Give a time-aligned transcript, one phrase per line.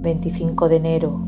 [0.00, 1.20] 25 de enero.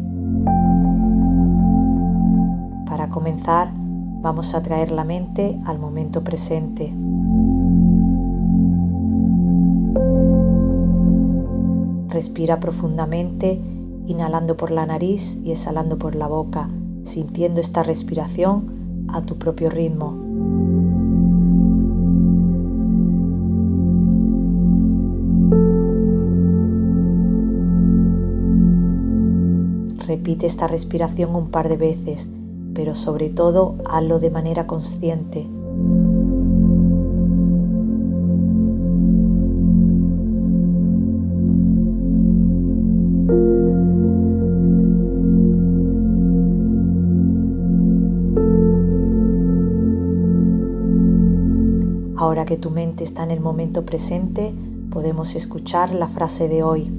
[2.87, 3.73] Para comenzar,
[4.21, 6.95] vamos a traer la mente al momento presente.
[12.09, 13.61] Respira profundamente,
[14.07, 16.69] inhalando por la nariz y exhalando por la boca,
[17.03, 20.28] sintiendo esta respiración a tu propio ritmo.
[30.09, 32.31] Repite esta respiración un par de veces,
[32.73, 35.47] pero sobre todo hazlo de manera consciente.
[52.17, 54.55] Ahora que tu mente está en el momento presente,
[54.89, 56.91] podemos escuchar la frase de hoy.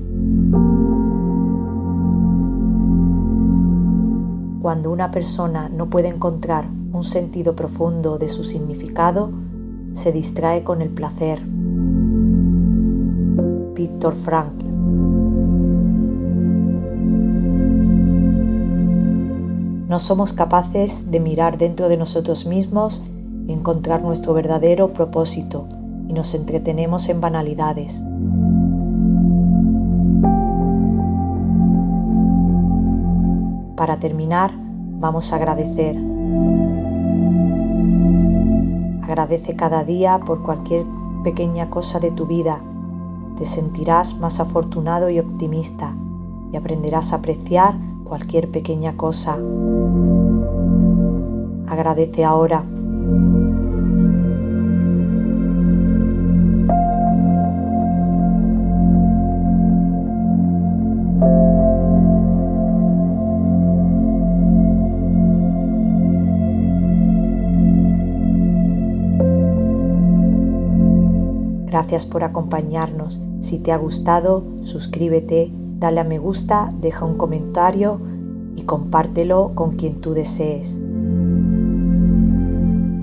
[4.61, 9.31] Cuando una persona no puede encontrar un sentido profundo de su significado,
[9.93, 11.41] se distrae con el placer.
[13.73, 14.69] Víctor Frankl
[19.89, 23.02] No somos capaces de mirar dentro de nosotros mismos
[23.47, 25.67] y encontrar nuestro verdadero propósito
[26.07, 28.03] y nos entretenemos en banalidades.
[33.80, 34.52] Para terminar,
[34.99, 35.95] vamos a agradecer.
[39.02, 40.86] Agradece cada día por cualquier
[41.23, 42.61] pequeña cosa de tu vida.
[43.37, 45.95] Te sentirás más afortunado y optimista
[46.52, 49.39] y aprenderás a apreciar cualquier pequeña cosa.
[51.70, 52.65] Agradece ahora.
[71.69, 73.21] Gracias por acompañarnos.
[73.41, 78.02] Si te ha gustado, suscríbete, dale a me gusta, deja un comentario
[78.55, 80.81] y compártelo con quien tú desees.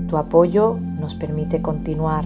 [0.09, 2.25] Tu apoyo nos permite continuar.